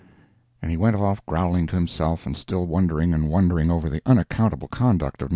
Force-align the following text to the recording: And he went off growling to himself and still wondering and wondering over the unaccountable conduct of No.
And 0.63 0.71
he 0.71 0.77
went 0.77 0.95
off 0.95 1.23
growling 1.27 1.67
to 1.67 1.75
himself 1.75 2.25
and 2.25 2.35
still 2.35 2.65
wondering 2.65 3.13
and 3.13 3.29
wondering 3.29 3.69
over 3.69 3.87
the 3.87 4.01
unaccountable 4.03 4.67
conduct 4.67 5.21
of 5.21 5.27
No. 5.29 5.29